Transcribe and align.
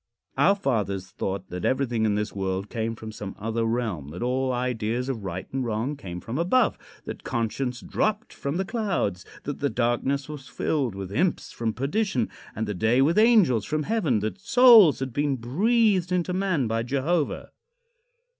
Our 0.35 0.55
fathers 0.55 1.11
thought 1.11 1.49
that 1.49 1.63
everything 1.63 2.05
in 2.05 2.15
this 2.15 2.33
world 2.33 2.71
came 2.71 2.95
from 2.95 3.11
some 3.11 3.35
other 3.37 3.65
realm; 3.65 4.07
that 4.09 4.23
all 4.23 4.51
ideas 4.51 5.09
of 5.09 5.23
right 5.23 5.45
and 5.53 5.63
wrong 5.63 5.95
came 5.95 6.19
from 6.19 6.39
above; 6.39 6.75
that 7.05 7.23
conscience 7.23 7.81
dropped 7.81 8.33
from 8.33 8.57
the 8.57 8.65
clouds; 8.65 9.25
that 9.43 9.59
the 9.59 9.69
darkness 9.69 10.27
was 10.27 10.47
filled 10.47 10.95
with 10.95 11.11
imps 11.11 11.51
from 11.51 11.71
perdition, 11.73 12.29
and 12.55 12.65
the 12.67 12.73
day 12.73 13.03
with 13.03 13.19
angels 13.19 13.63
from 13.63 13.83
heaven; 13.83 14.21
that 14.21 14.39
souls 14.41 15.01
had 15.01 15.13
been 15.13 15.35
breathed 15.35 16.11
into 16.11 16.33
man 16.33 16.65
by 16.65 16.81
Jehovah. 16.81 17.51